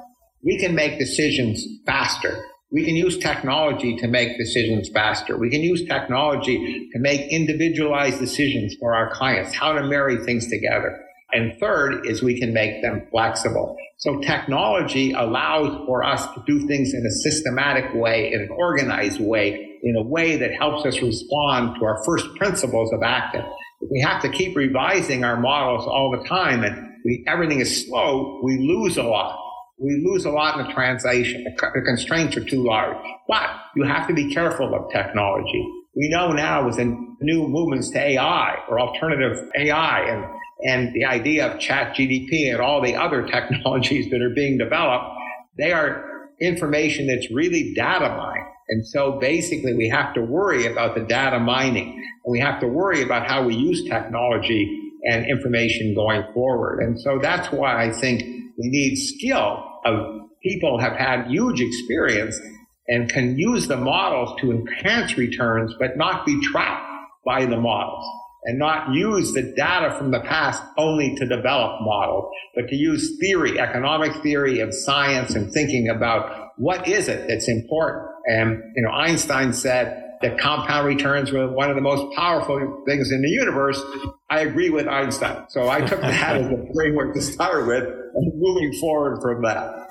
[0.43, 2.38] we can make decisions faster.
[2.73, 5.38] We can use technology to make decisions faster.
[5.38, 10.47] We can use technology to make individualized decisions for our clients, how to marry things
[10.47, 10.99] together.
[11.33, 13.77] And third is we can make them flexible.
[13.97, 19.21] So technology allows for us to do things in a systematic way, in an organized
[19.21, 23.45] way, in a way that helps us respond to our first principles of acting.
[23.81, 27.86] If we have to keep revising our models all the time and we, everything is
[27.86, 29.42] slow, we lose a lot.
[29.84, 31.43] We lose a lot in the translation.
[31.43, 32.96] The, constraints are too large.
[33.28, 35.69] But you have to be careful of technology.
[35.93, 36.86] We know now with the
[37.19, 40.26] new movements to AI or alternative AI and
[40.65, 45.13] and the idea of ChatGPT and all the other technologies that are being developed,
[45.58, 48.48] they are information that's really data mined.
[48.69, 51.89] And so basically we have to worry about the data mining
[52.24, 56.80] and we have to worry about how we use technology and information going forward.
[56.80, 58.22] And so that's why I think
[58.58, 62.39] we need skill of people have had huge experience
[62.88, 66.86] and can use the models to enhance returns, but not be trapped
[67.26, 68.06] by the models
[68.46, 73.17] and not use the data from the past only to develop models, but to use
[73.22, 78.06] theory, economic theory of science and thinking about what is it that's important.
[78.26, 83.12] And, you know, Einstein said that compound returns were one of the most powerful things
[83.12, 83.82] in the universe.
[84.30, 85.46] I agree with Einstein.
[85.48, 89.88] So I took that as a framework to start with and moving forward from that.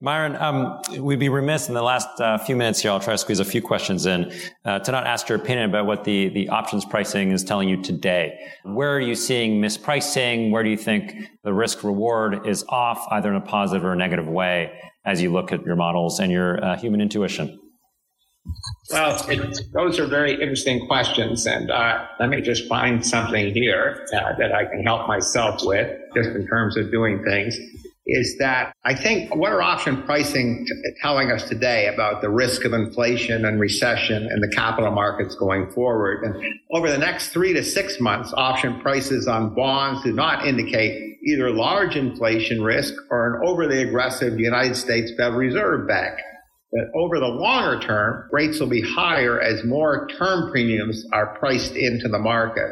[0.00, 2.90] Myron, um, we'd be remiss in the last uh, few minutes here.
[2.90, 4.32] I'll try to squeeze a few questions in
[4.64, 7.80] uh, to not ask your opinion about what the, the options pricing is telling you
[7.80, 8.36] today.
[8.64, 10.50] Where are you seeing mispricing?
[10.50, 11.14] Where do you think
[11.44, 14.72] the risk reward is off, either in a positive or a negative way,
[15.04, 17.60] as you look at your models and your uh, human intuition?
[18.90, 21.46] Well, it, those are very interesting questions.
[21.46, 25.98] And uh, let me just find something here uh, that I can help myself with,
[26.14, 27.58] just in terms of doing things
[28.06, 32.64] is that I think what are option pricing t- telling us today about the risk
[32.64, 36.24] of inflation and recession and the capital markets going forward?
[36.24, 41.18] And over the next three to six months, option prices on bonds do not indicate
[41.24, 46.18] either large inflation risk or an overly aggressive United States Federal Reserve Bank.
[46.72, 51.76] But over the longer term, rates will be higher as more term premiums are priced
[51.76, 52.70] into the market.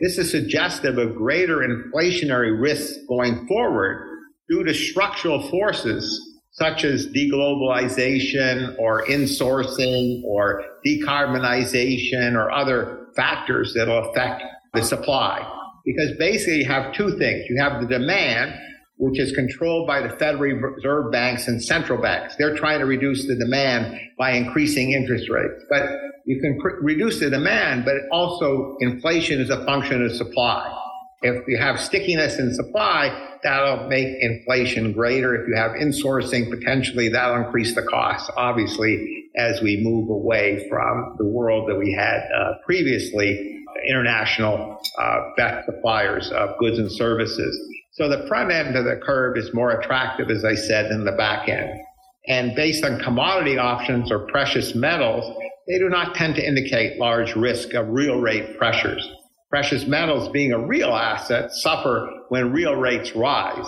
[0.00, 4.06] This is suggestive of greater inflationary risks going forward
[4.48, 14.10] due to structural forces such as deglobalization or insourcing or decarbonization or other factors that'll
[14.10, 14.42] affect
[14.74, 15.40] the supply.
[15.84, 17.44] Because basically you have two things.
[17.48, 18.54] You have the demand,
[18.98, 22.36] which is controlled by the Federal Reserve banks and central banks.
[22.36, 25.64] They're trying to reduce the demand by increasing interest rates.
[25.70, 25.88] But
[26.24, 30.74] you can pr- reduce the demand, but also inflation is a function of supply.
[31.22, 35.34] If you have stickiness in supply, that'll make inflation greater.
[35.34, 41.14] If you have insourcing, potentially that'll increase the costs, obviously, as we move away from
[41.18, 47.58] the world that we had uh, previously, international uh, best suppliers of goods and services.
[47.92, 51.12] So the front end of the curve is more attractive, as I said, than the
[51.12, 51.80] back end.
[52.28, 55.24] And based on commodity options or precious metals,
[55.66, 59.08] they do not tend to indicate large risk of real rate pressures.
[59.50, 63.66] Precious metals being a real asset suffer when real rates rise.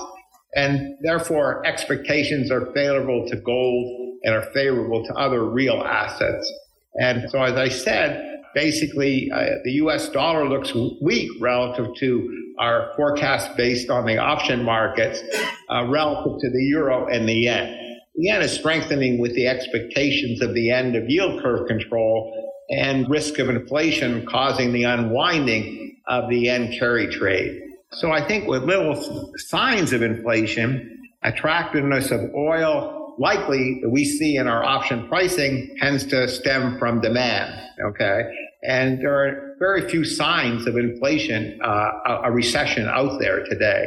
[0.54, 6.52] And therefore, expectations are favorable to gold and are favorable to other real assets.
[7.00, 12.92] And so, as I said, basically, uh, the US dollar looks weak relative to our
[12.94, 15.22] forecast based on the option markets,
[15.70, 17.98] uh, relative to the euro and the yen.
[18.14, 23.08] The yen is strengthening with the expectations of the end of yield curve control and
[23.08, 27.62] risk of inflation causing the unwinding of the yen carry trade.
[27.92, 34.36] So I think with little signs of inflation, attractiveness of oil likely that we see
[34.36, 37.54] in our option pricing tends to stem from demand.
[37.84, 38.22] Okay.
[38.62, 43.84] And there are very few signs of inflation, uh, a recession out there today.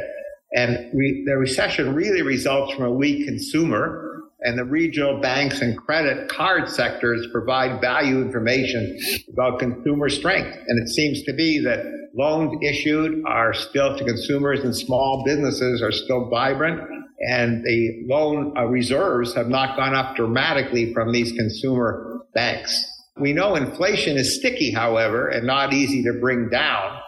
[0.52, 6.28] And the recession really results from a weak consumer and the regional banks and credit
[6.28, 8.96] card sectors provide value information
[9.32, 10.56] about consumer strength.
[10.68, 15.82] And it seems to be that loans issued are still to consumers and small businesses
[15.82, 16.80] are still vibrant.
[17.20, 22.93] And the loan uh, reserves have not gone up dramatically from these consumer banks.
[23.18, 26.98] We know inflation is sticky, however, and not easy to bring down.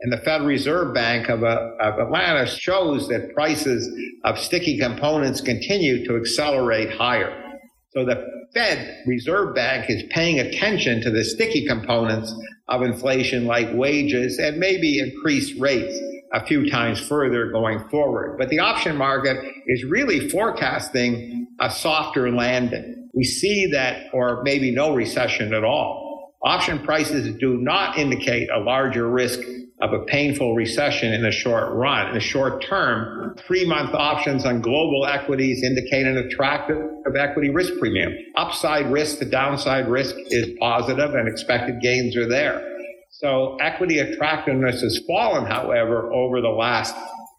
[0.00, 3.88] And the Federal Reserve Bank of, uh, of Atlanta shows that prices
[4.24, 7.42] of sticky components continue to accelerate higher.
[7.90, 12.32] So the Fed Reserve Bank is paying attention to the sticky components
[12.68, 15.98] of inflation like wages and maybe increase rates
[16.32, 18.36] a few times further going forward.
[18.38, 23.05] But the option market is really forecasting a softer landing.
[23.16, 26.34] We see that, or maybe no recession at all.
[26.44, 29.40] Option prices do not indicate a larger risk
[29.80, 32.08] of a painful recession in the short run.
[32.08, 36.76] In the short term, three month options on global equities indicate an attractive
[37.18, 38.12] equity risk premium.
[38.36, 42.62] Upside risk to downside risk is positive and expected gains are there.
[43.10, 46.94] So equity attractiveness has fallen, however, over the last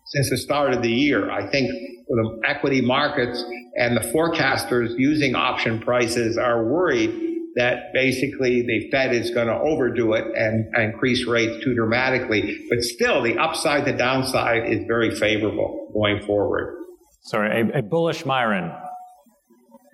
[0.09, 1.29] since the start of the year.
[1.29, 1.69] I think
[2.07, 3.43] the equity markets
[3.75, 9.53] and the forecasters using option prices are worried that basically the Fed is going to
[9.53, 12.65] overdo it and, and increase rates too dramatically.
[12.69, 16.77] But still, the upside to downside is very favorable going forward.
[17.21, 18.71] Sorry, a, a bullish Myron.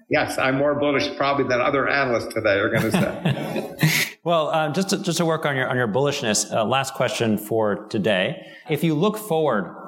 [0.10, 4.16] Yes, I'm more bullish probably than other analysts today are going to say.
[4.24, 6.54] well, uh, just to, just to work on your on your bullishness.
[6.54, 9.83] Uh, last question for today: If you look forward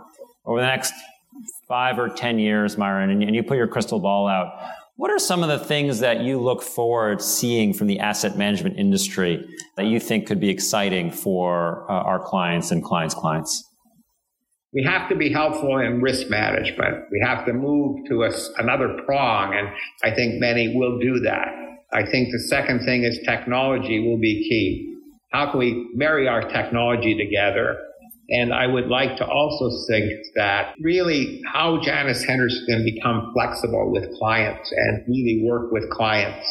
[0.45, 0.93] over the next
[1.67, 4.53] five or ten years, Myron, and, and you put your crystal ball out,
[4.97, 8.77] what are some of the things that you look forward seeing from the asset management
[8.77, 13.61] industry that you think could be exciting for uh, our clients and clients' clients?
[14.73, 17.05] We have to be helpful in risk management.
[17.11, 19.67] We have to move to a, another prong, and
[20.03, 21.47] I think many will do that.
[21.93, 24.95] I think the second thing is technology will be key.
[25.31, 27.77] How can we marry our technology together
[28.29, 33.91] and I would like to also think that really how Janus Henderson can become flexible
[33.91, 36.45] with clients and really work with clients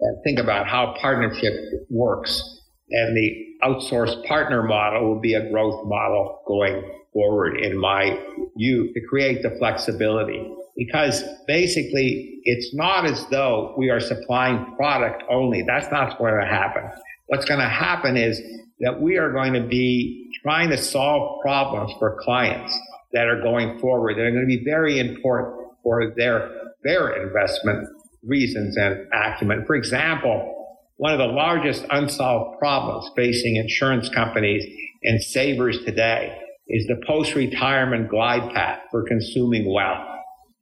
[0.00, 1.54] and think about how partnership
[1.88, 2.42] works.
[2.90, 8.18] And the outsourced partner model will be a growth model going forward in my
[8.56, 10.52] view to create the flexibility.
[10.76, 15.62] Because basically it's not as though we are supplying product only.
[15.62, 16.90] That's not going to happen.
[17.26, 18.40] What's going to happen is
[18.80, 22.76] that we are going to be trying to solve problems for clients
[23.12, 26.50] that are going forward that are going to be very important for their,
[26.84, 27.88] their investment
[28.22, 29.64] reasons and acumen.
[29.66, 30.56] For example,
[30.96, 34.64] one of the largest unsolved problems facing insurance companies
[35.02, 40.06] and savers today is the post-retirement glide path for consuming wealth.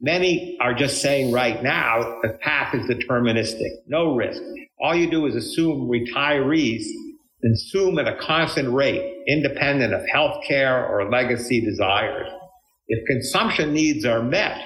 [0.01, 4.41] Many are just saying right now the path is deterministic, no risk.
[4.81, 6.85] All you do is assume retirees
[7.41, 12.29] consume at a constant rate, independent of health care or legacy desires.
[12.89, 14.61] If consumption needs are met,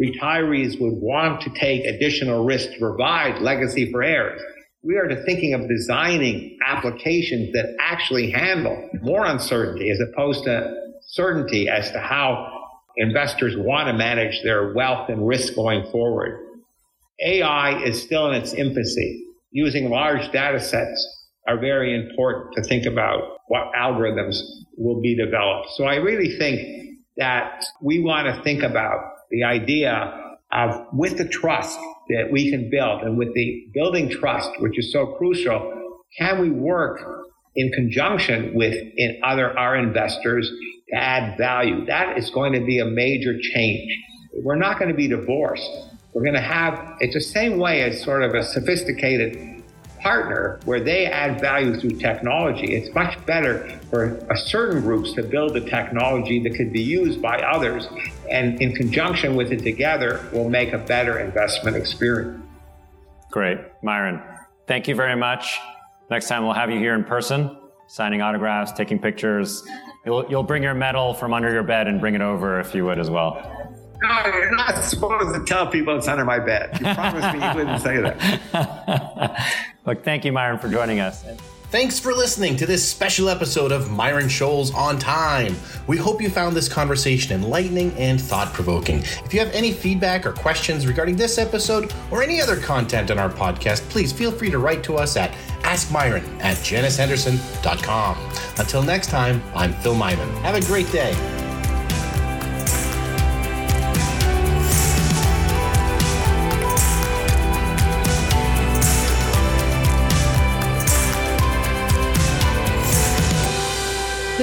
[0.00, 4.40] retirees would want to take additional risk to provide legacy for heirs.
[4.82, 10.72] We are to thinking of designing applications that actually handle more uncertainty as opposed to
[11.02, 12.54] certainty as to how
[12.96, 16.44] investors want to manage their wealth and risk going forward.
[17.20, 19.24] AI is still in its infancy.
[19.50, 21.17] Using large data sets
[21.48, 24.38] are very important to think about what algorithms
[24.76, 25.70] will be developed.
[25.76, 31.28] So I really think that we want to think about the idea of with the
[31.28, 31.78] trust
[32.10, 36.50] that we can build and with the building trust, which is so crucial, can we
[36.50, 37.00] work
[37.56, 40.50] in conjunction with in other our investors
[40.90, 41.84] to add value?
[41.86, 43.90] That is going to be a major change.
[44.42, 45.70] We're not going to be divorced.
[46.14, 49.57] We're going to have, it's the same way as sort of a sophisticated
[50.00, 52.74] partner where they add value through technology.
[52.74, 57.20] It's much better for a certain groups to build a technology that could be used
[57.20, 57.86] by others
[58.30, 62.42] and in conjunction with it together will make a better investment experience.
[63.30, 63.58] Great.
[63.82, 64.22] Myron,
[64.66, 65.58] thank you very much.
[66.10, 69.62] Next time we'll have you here in person, signing autographs, taking pictures.
[70.06, 72.84] You'll, you'll bring your medal from under your bed and bring it over if you
[72.86, 73.57] would as well.
[74.02, 76.78] No, you're not supposed to tell people it's under my bed.
[76.80, 79.46] You promised me you wouldn't say that.
[79.86, 81.24] Look, thank you, Myron, for joining us.
[81.70, 85.54] Thanks for listening to this special episode of Myron Scholes on Time.
[85.86, 89.00] We hope you found this conversation enlightening and thought provoking.
[89.00, 93.18] If you have any feedback or questions regarding this episode or any other content on
[93.18, 98.16] our podcast, please feel free to write to us at askmyron at janushenderson.com.
[98.58, 100.30] Until next time, I'm Phil Myman.
[100.40, 101.12] Have a great day.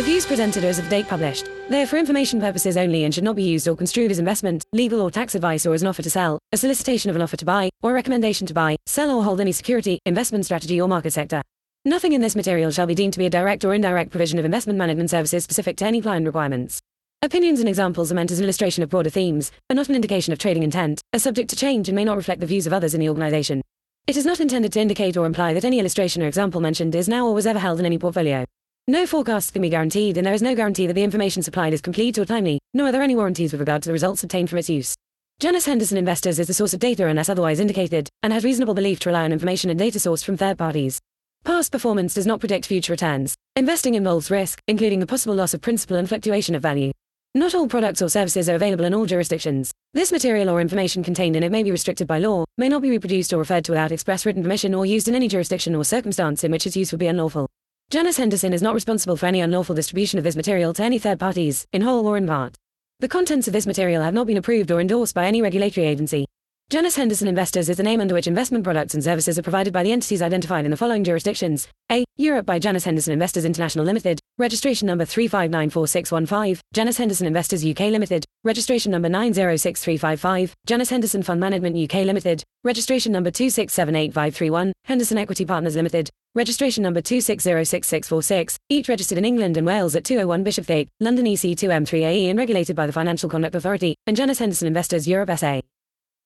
[0.06, 1.50] Views presented are as of date published.
[1.68, 4.64] They are for information purposes only and should not be used or construed as investment,
[4.72, 7.38] legal or tax advice or as an offer to sell, a solicitation of an offer
[7.38, 10.88] to buy, or a recommendation to buy, sell or hold any security, investment strategy or
[10.88, 11.42] market sector.
[11.86, 14.46] Nothing in this material shall be deemed to be a direct or indirect provision of
[14.46, 16.80] investment management services specific to any client requirements.
[17.24, 20.32] Opinions and examples are meant as an illustration of broader themes, are not an indication
[20.32, 22.94] of trading intent, are subject to change and may not reflect the views of others
[22.94, 23.60] in the organization.
[24.06, 27.10] It is not intended to indicate or imply that any illustration or example mentioned is
[27.10, 28.46] now or was ever held in any portfolio.
[28.88, 31.82] No forecasts can be guaranteed, and there is no guarantee that the information supplied is
[31.82, 34.60] complete or timely, nor are there any warranties with regard to the results obtained from
[34.60, 34.94] its use.
[35.40, 39.00] Janus Henderson Investors is the source of data unless otherwise indicated, and has reasonable belief
[39.00, 41.00] to rely on information and data sourced from third parties.
[41.44, 43.34] Past performance does not predict future returns.
[43.56, 46.92] Investing involves risk, including the possible loss of principal and fluctuation of value.
[47.34, 49.72] Not all products or services are available in all jurisdictions.
[49.96, 52.92] This material or information contained in it may be restricted by law, may not be
[52.92, 56.44] reproduced or referred to without express written permission or used in any jurisdiction or circumstance
[56.44, 57.50] in which its use would be unlawful.
[57.92, 61.20] Janus Henderson is not responsible for any unlawful distribution of this material to any third
[61.20, 62.56] parties, in whole or in part.
[63.00, 66.26] The contents of this material have not been approved or endorsed by any regulatory agency.
[66.72, 69.84] Janus Henderson Investors is the name under which investment products and services are provided by
[69.84, 71.68] the entities identified in the following jurisdictions.
[71.92, 72.04] A.
[72.18, 78.26] Europe by Janus Henderson Investors International Limited, registration number 3594615, Janus Henderson Investors UK Limited,
[78.44, 85.76] registration number 906355, Janus Henderson Fund Management UK Limited, registration number 2678531, Henderson Equity Partners
[85.76, 92.28] Limited, registration number 2606646, each registered in England and Wales at 201 Bishopsgate, London EC2M3AE
[92.28, 95.62] and regulated by the Financial Conduct Authority, and Janus Henderson Investors Europe SA.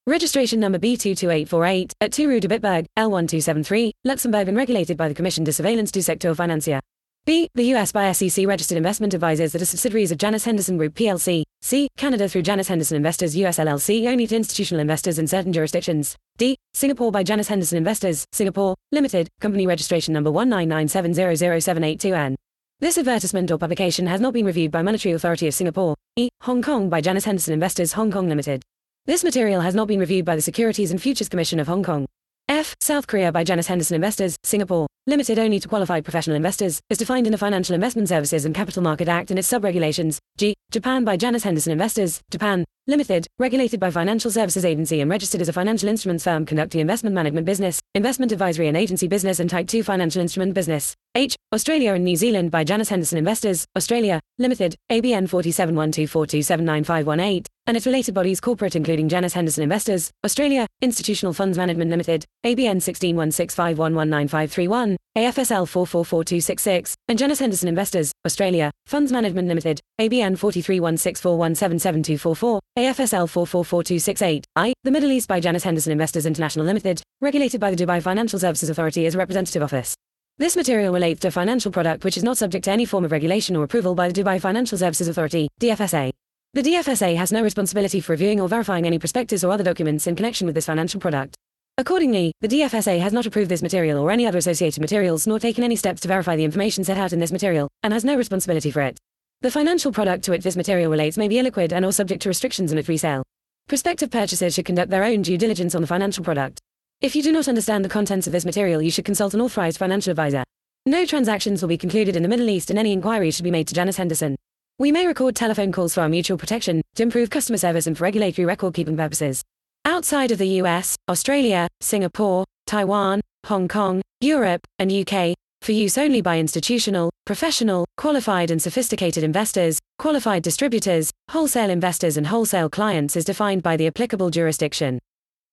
[0.09, 5.43] Registration number B22848 at 2 Rue de Bitbourg, L1273, Luxembourg and regulated by the Commission
[5.43, 6.79] de Surveillance du Secteur Financier.
[7.25, 7.47] B.
[7.53, 11.43] The US by SEC registered investment advisors that are subsidiaries of Janus Henderson Group plc.
[11.61, 11.89] C.
[11.95, 16.15] Canada through Janus Henderson Investors US LLC only to institutional investors in certain jurisdictions.
[16.37, 16.57] D.
[16.73, 22.33] Singapore by Janus Henderson Investors, Singapore, Limited, company registration number 199700782N.
[22.79, 25.93] This advertisement or publication has not been reviewed by Monetary Authority of Singapore.
[26.15, 26.29] E.
[26.41, 28.63] Hong Kong by Janus Henderson Investors Hong Kong Limited.
[29.05, 32.05] This material has not been reviewed by the Securities and Futures Commission of Hong Kong.
[32.47, 32.75] F.
[32.79, 37.25] South Korea by Janus Henderson Investors, Singapore, limited only to qualified professional investors, is defined
[37.25, 40.19] in the Financial Investment Services and Capital Market Act and its sub-regulations.
[40.37, 40.53] G.
[40.71, 45.49] Japan by Janus Henderson Investors, Japan, limited, regulated by Financial Services Agency and registered as
[45.49, 49.67] a financial instruments firm conducting investment management business, investment advisory and agency business and type
[49.67, 50.95] 2 financial instrument business.
[51.15, 51.35] H.
[51.51, 58.13] Australia and New Zealand by Janus Henderson Investors, Australia, Limited, ABN 471242795118, and its related
[58.13, 66.93] bodies corporate including Janus Henderson Investors, Australia, Institutional Funds Management Limited, ABN 161651195331, AFSL 444266,
[67.07, 75.11] and Janus Henderson Investors, Australia, Funds Management Limited, ABN 431641777244, AFSL 444268, I, the Middle
[75.11, 79.15] East by Janus Henderson Investors International Limited, regulated by the Dubai Financial Services Authority as
[79.15, 79.95] a representative office.
[80.37, 83.11] This material relates to a financial product which is not subject to any form of
[83.11, 86.11] regulation or approval by the Dubai Financial Services Authority, DFSA.
[86.53, 90.15] The DFSA has no responsibility for reviewing or verifying any prospectus or other documents in
[90.15, 91.35] connection with this financial product.
[91.77, 95.63] Accordingly, the DFSA has not approved this material or any other associated materials nor taken
[95.63, 98.71] any steps to verify the information set out in this material, and has no responsibility
[98.71, 98.97] for it.
[99.41, 102.29] The financial product to which this material relates may be illiquid and or subject to
[102.29, 103.23] restrictions on its resale.
[103.69, 106.59] Prospective purchasers should conduct their own due diligence on the financial product.
[106.99, 109.77] If you do not understand the contents of this material, you should consult an authorized
[109.77, 110.43] financial advisor.
[110.85, 113.69] No transactions will be concluded in the Middle East and any inquiries should be made
[113.69, 114.35] to Janus Henderson.
[114.77, 118.03] We may record telephone calls for our mutual protection, to improve customer service and for
[118.03, 119.41] regulatory record keeping purposes.
[119.85, 126.21] Outside of the US, Australia, Singapore, Taiwan, Hong Kong, Europe, and UK, for use only
[126.21, 133.25] by institutional, professional, qualified and sophisticated investors, qualified distributors, wholesale investors and wholesale clients is
[133.25, 134.99] defined by the applicable jurisdiction.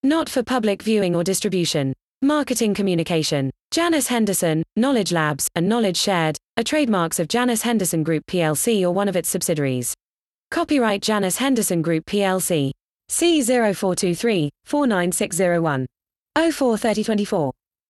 [0.03, 1.93] Not for public viewing or distribution.
[2.21, 3.51] Marketing communication.
[3.71, 8.91] Janus Henderson, Knowledge Labs, and Knowledge Shared are trademarks of Janus Henderson Group plc or
[8.91, 9.93] one of its subsidiaries.
[10.49, 12.71] Copyright Janus Henderson Group plc.
[13.09, 15.85] C0423 49601.
[16.35, 17.51] 04 3024.